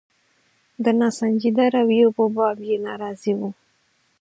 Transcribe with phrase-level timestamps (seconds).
[0.83, 3.49] د ناسنجیده رویو په باب یې ناراضي وو.